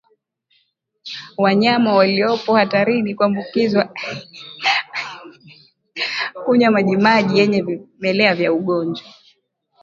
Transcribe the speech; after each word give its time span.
Wanyama 1.37 1.93
waliopo 1.95 2.55
hatarini 2.55 3.15
kuambukizwa 3.15 3.93
hunywa 6.45 6.71
majimaji 6.71 7.39
yenye 7.39 7.61
vimelea 7.61 8.35
vya 8.35 8.53
ugonjwa 8.53 9.07